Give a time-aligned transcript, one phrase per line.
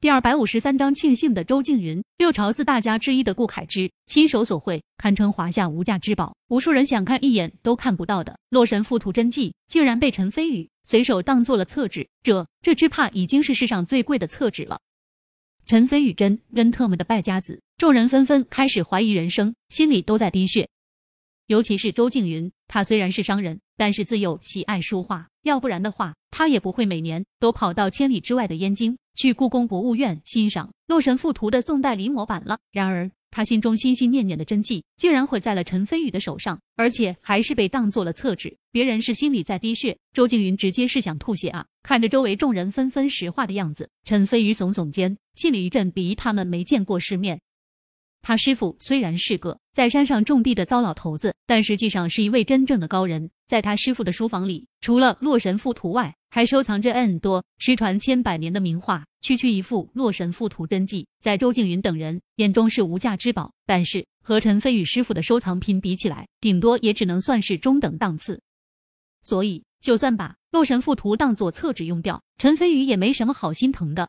[0.00, 6.34] 第二百五十三章庆幸的周静云，六朝四大家之一的顾恺之亲手所绘，堪称华夏无价之宝。
[6.48, 12.08] 无数人想看一眼都看不到的《洛神赋图真迹》，竟然被陈飞宇随手当做了厕纸。
[12.22, 14.80] 这这只怕已经是世上最贵的厕纸了。
[15.66, 20.66] 陈飞宇真真特么的败家子，众人纷纷开始怀疑人生，心里都在滴血。
[21.46, 28.96] 尤其是周静云，他虽然是商人，但是自幼喜爱书画，要不然的话，他也不会每年都跑到千里之外的燕京。
[29.20, 32.58] 去故宫博物院欣赏《洛神赋图》的宋代临摹版了。
[32.72, 38.56] 然而，他心中心心念念的真迹，竟然毁在了陈飞宇的手上，而且还是被当做了厕纸。
[38.72, 41.66] 别人是心里在滴血，周静云直接是想吐血啊！
[41.82, 46.14] 看着周围众人纷纷石化的样子，陈飞宇耸耸肩，心里一阵鄙夷。
[46.14, 47.38] 他们没见过世面。
[48.22, 53.30] 他师傅虽然是个在山上种地的糟老头子，但实际上是一位真正的高人。
[53.46, 63.52] 在他师傅的书房里，除了《洛神赋图》外，还收藏着 N 多失传千百年的名画，区区一幅《洛神赋图》真迹，在周静云等人眼中是无价之宝。
[63.66, 68.40] 但是和陈飞宇师傅的收藏品比起来，顶多也只能算是中等档次。
[69.22, 74.08] 所以，就算把《洛神赋图》当做厕纸用掉，陈飞宇也没什么好心疼的。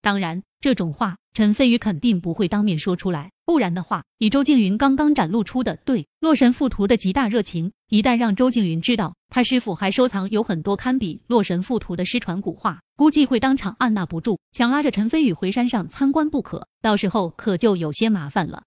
[0.00, 16.68] 当然，这种话陈飞宇肯定不会当面说出来，不然的话，以周静云刚刚展露出的对《洛神赋图》的极大热情，一旦让周静云知道他师傅还收藏有很多堪比《洛神赋图》的失传古画，估计会当场按捺不住，强拉着陈飞宇回山上参观不可。
[16.80, 18.62] 到时候可就有些麻烦了。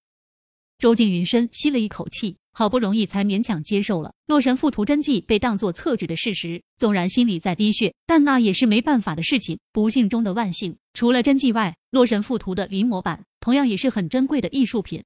[0.77, 2.35] 周静云深吸了一口气。
[2.57, 9.59] 好不容易才勉强接受了《洛神赋图》真迹被当作厕纸的事实，纵然心里在滴血，但那也是没办法的事情。
[9.73, 15.03] 不幸中的万幸，除了真迹外，《洛神赋图》的临摹版同样也是很珍贵的艺术品。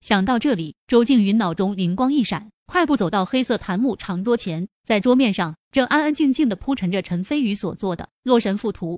[0.00, 8.94] 想到这里，周静云脑中灵光一闪，快步走到黑色檀木长桌前，在桌面上正安安静静的铺陈着陈飞宇所做的《洛神赋图》。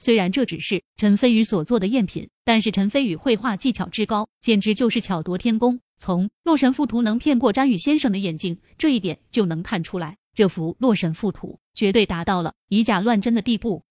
[0.00, 5.78] 虽然这只是陈飞宇所做的赝品，但是陈飞宇绘画技巧之高，简直就是巧夺天工。
[6.00, 13.82] 从《洛神赋图》能骗过詹宇先生的眼睛这一点就能看出来，这幅《洛神赋图》绝对达到了以假乱真的地步。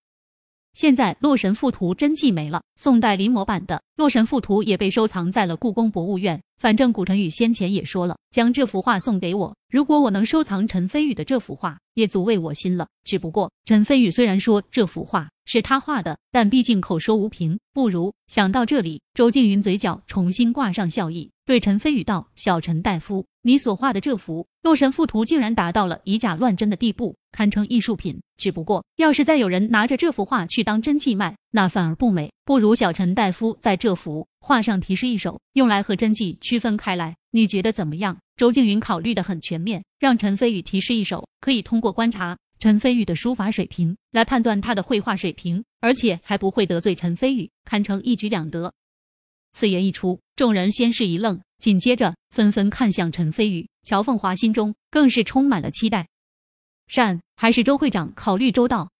[0.73, 6.41] 现在《洛神赋图》真迹没了，宋代临摹版的《洛神赋图》也被收藏在了故宫博物院。
[6.57, 12.87] 反正古晨宇先前也说了，将这幅画送给我，如果我能收藏陈飞宇的这幅画，也足为我心了。
[13.03, 18.13] 只不过陈飞宇虽然说这幅画是他画的，但毕竟口说无凭，不如。
[18.27, 21.31] 想到这里，周静云嘴角重新挂上笑意。
[21.43, 28.21] 对陈飞宇道：“小陈大夫，你所画的这幅《洛神赋图》竟然达到了以假乱真的地步，堪称艺术品。
[28.37, 32.31] 只不过，要是再有人拿着这幅画去当真迹卖，那反而不美。
[32.45, 37.15] 不如小陈大夫在这幅画上题诗一首，用来和真迹区分开来。
[37.31, 48.73] 你觉得怎么样？”周静云考虑的很全面，让陈飞宇题诗一首，可以通过观察陈飞宇的书法水平来判断他的绘画水平，而且还不会得罪陈飞宇，堪称一举两得。
[49.53, 53.69] 此言一出，众人先是一愣，紧接着纷纷看向陈飞宇。
[53.83, 56.09] 乔凤华心中更是充满了期待。
[56.87, 58.91] 善，还是周会长考虑周到。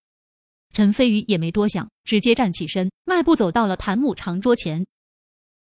[0.72, 4.88] 陈飞宇也没多想，直接站起身，迈步走到了檀木长桌前。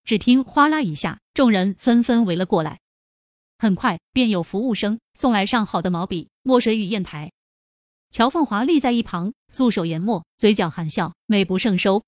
[0.05, 2.79] 只听哗啦一下，众人纷纷围了过来。
[3.59, 7.33] 很快便有服务生送来上好的毛笔、墨水与砚台。
[8.17, 12.03] 乔凤华立在一旁，素手研墨，嘴角含笑，美不胜收。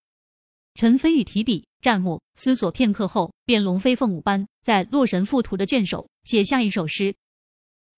[0.75, 7.15] 陈飞宇提笔蘸墨，思索片刻后，便龙飞凤舞般在《洛神赋图》的卷首写下一首诗：“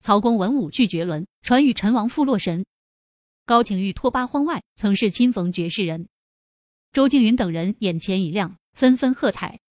[0.03, 2.65] 曹公文武俱绝伦，传与陈王赋洛神。
[3.45, 6.09] 高廷玉托八荒外，曾是亲逢绝世人。”
[6.91, 9.61] 周静云等人眼前一亮，纷纷喝彩。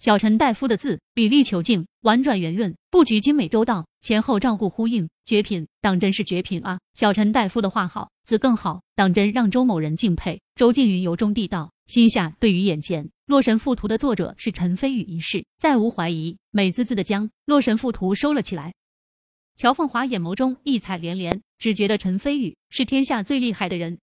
[0.00, 6.80] 小陈大夫的字笔力遒劲，婉转圆润，布局精美周到，前后照顾呼应，绝品，当真是绝品啊！
[6.94, 10.40] 小陈大夫的画好，字更好，当真让周某人敬佩。
[10.54, 11.70] 周静云由衷地道。
[11.86, 18.72] 心下对于眼前《洛神赋图》的作者是陈飞宇一事再无怀疑，美滋滋的将《洛神赋图》收了起来。
[19.56, 23.98] 乔凤华眼眸中异彩连连，只觉得陈飞宇是天下最厉害的人。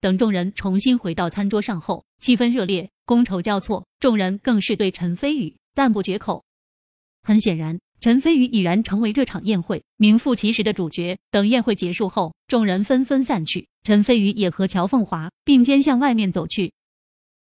[0.00, 6.44] 等众人重新回到餐桌上后，气氛热烈，觥筹交错，众人更是对陈飞宇赞不绝口。
[7.24, 11.18] 很显然，陈飞宇已然成为这场宴会名副其实的主角。
[11.30, 16.72] 等宴会结束后，众人纷纷散去，陈飞宇也和乔凤华并肩向外面走去。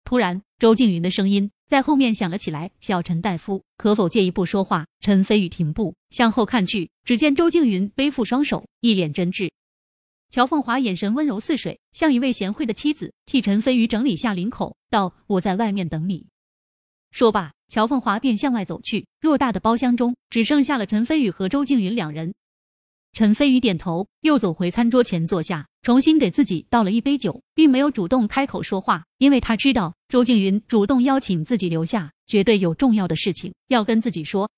[0.05, 9.51] 突然，周静云的声音在后面响了起来：“小陈大夫，可否借一步说话？”陈飞宇停步，向后看去，只见周静云背负双手，一脸真挚。
[10.31, 16.27] 乔凤华眼神温柔似水，像一位贤惠的妻子，替陈飞宇整理下领口，道：“我在外面等你。”
[17.11, 19.07] 说罢，乔凤华便向外走去。
[19.23, 22.35] 偌大的包厢中，只剩下了陈飞宇和周静云两人。
[23.15, 34.51] 陈飞宇点头，又走回餐桌前坐下，重新给自己倒了一杯酒，并没有主动开口说话，因为他知道周静云主动邀请自己留下，绝对有重要的事情要跟自己说。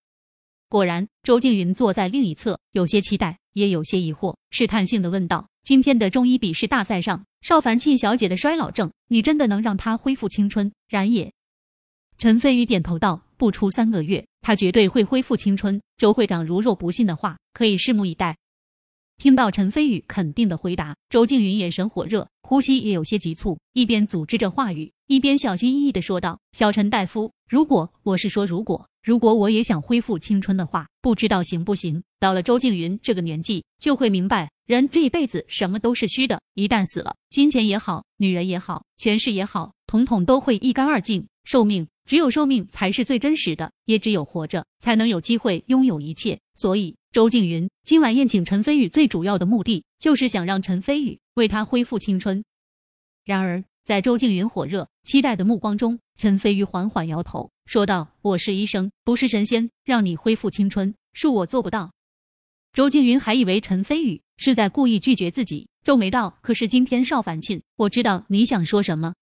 [0.68, 10.72] 果然，周静云坐在另一侧，有些期待，也有些疑惑，试探性的问道：“今天的中医笔试大赛上，邵凡沁小姐的衰老症，你真的能让她恢复青春？
[10.88, 11.32] 然也？”
[12.16, 18.36] 陈飞宇点头道：“不出三个月，他绝对会恢复青春。”周会长如若不信的话，可以拭目以待。
[19.18, 32.02] 听到陈飞宇肯定的回答，周静云眼神火热，呼吸也有些急促，一边组织着话语，一边小心翼翼的说道：“小陈大夫，如果我是说如果，如果我也想恢复青春的话，不知道行不行？
[32.18, 41.26] 到了周静云这个年纪，就会明白，人这一辈子什么都是虚的，一旦死了，金钱也好，女人也好，权势也好，统统都会一干二净。
[41.44, 46.40] 寿命，只有寿命才是最真实的，也只有活着，才能有机会拥有一切。
[46.54, 52.44] 所以。”周静云今晚宴请陈飞宇，最主要的目的就是想让陈飞宇为他恢复青春。
[53.24, 61.92] 然而，在周静云火热期待的目光中，陈飞宇缓缓摇头，说道：“我是医生，不是神仙，让你恢复青春，恕我做不到。”
[62.74, 69.14] 周静云还以为陈飞宇是在故意拒绝自己，皱眉道：“可是今天邵凡沁，我知道你想说什么。”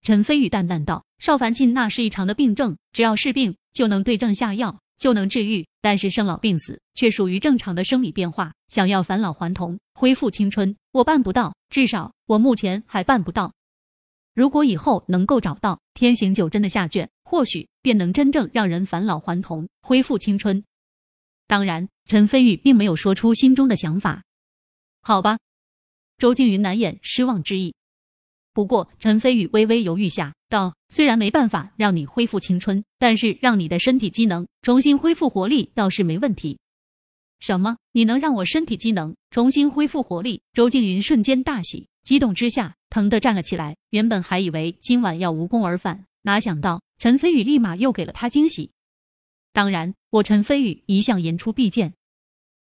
[0.00, 8.52] 陈飞宇淡淡道：“邵凡沁那是一常的病症，只要是病，就能对症下药。”就能治愈，但是生老病死却属于正常的生理变化。
[8.68, 13.54] 想要返老还童、恢复青春，我办不到，至少我目前还办不到。
[14.34, 20.62] 如果以后能够找到天行九针的下卷，或许便能真正让人返老还童、恢复青春。
[21.46, 24.22] 当然，陈飞宇并没有说出心中的想法。
[25.00, 25.38] 好吧，
[26.18, 27.74] 周静云难掩失望之意。
[28.60, 30.34] 不过，陈飞宇微微犹豫下。
[30.50, 36.58] 道：“虽然没办法让你恢复青春，但是让你的身体机能重新恢复活力倒是没问题。”
[37.40, 37.78] 什么？
[37.92, 40.42] 你能让我身体机能重新恢复活力？
[40.52, 43.74] 周静云瞬间大喜，激动之下疼的站了起来。
[43.88, 48.70] 原本还以为今晚要无功而返，哪想到陈飞宇立马又给了他惊喜。
[49.54, 51.94] 当然，我陈飞宇一向言出必践。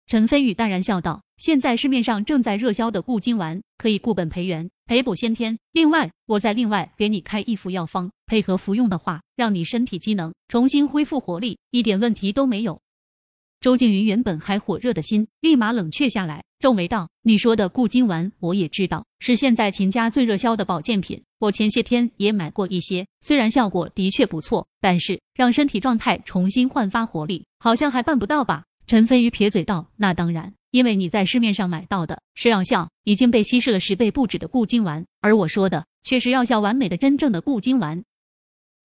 [0.06, 5.56] 陈飞宇淡然笑道：“现在市面上正在热销的固精丸，可以固本培元，培补先天。
[5.70, 12.80] 另外，我再另外给你开一副药方，配合服用的话，让你身体机能重新恢复活力，一点问题都没有。”
[13.62, 21.22] 周静云原本还火热的心立马冷却下来，皱眉道：“你说的固精丸，我也知道，是现在秦家最热销的保健品。
[21.38, 38.04] 我前些天也买过一些，虽然效果的确不错，但是让身体状态重新焕发活力，好像还办不到吧？”陈飞宇撇嘴道：“那当然，因为你在市面上买到的是药效已经被稀释了十倍不止的固精丸，而我说的却是药效完美的真正的固精丸。”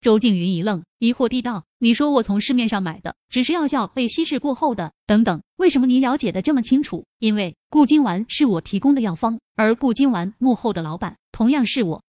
[0.02, 4.92] 周静云一愣，疑惑地道：“你说我从市面上买的只是药效被稀释过后的？
[5.06, 7.04] 等等，为什么你了解的这么清楚？
[7.18, 12.02] 因为固精丸是我提供的药方，而固精丸幕后的老板同样是我。”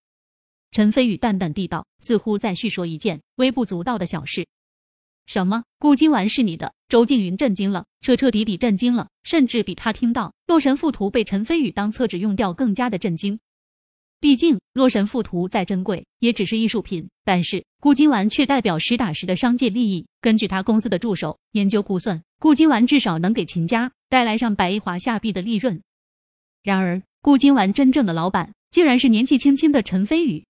[0.72, 4.46] 陈飞宇淡淡地道，似乎在叙说一件微不足道的小事。
[5.28, 5.66] 什么？
[5.78, 6.74] 顾金丸是你的？
[6.88, 13.38] 周静云震惊了，彻彻底底震惊了，甚至比他听到洛神附图被陈飞宇当厕纸用掉更加的震惊。
[14.22, 20.08] 毕竟洛神附图再珍贵，也只是艺术品，但是顾金丸却代表实打实的商界利益。
[20.22, 25.82] 根据他公司的助手研究估算，顾金丸至少能给秦家带来上百亿华夏币的利润。
[26.64, 30.46] 然而，顾金丸真正的老板竟然是年纪轻轻的陈飞宇。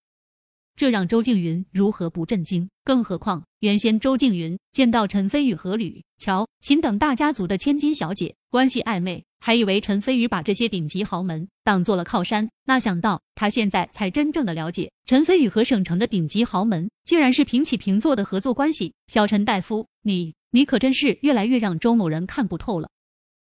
[0.78, 2.70] 这让周静云如何不震惊？
[2.84, 12.48] 更何况原先周静云见到陈飞宇和吕、乔、秦等大家族的千金小姐关系暧昧，还以为陈飞宇把这些顶级豪门当做了靠山。
[12.66, 18.94] 哪想到他现在才真正的了解，陈飞宇和省城的顶级豪门竟然是平起平坐的合作关系。
[19.08, 22.88] 小陈大夫，你你可真是越来越让周某人看不透了。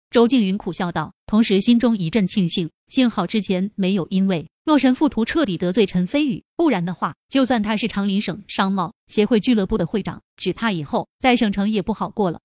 [0.09, 4.49] 周静云苦笑道，同时心中一阵庆幸，幸好之前没有因为。
[4.65, 12.39] 洛神赋图彻底得罪陈飞宇，不然的话，就算他是长林省商贸协会俱乐部的会长，只怕以后在省城也不好过了。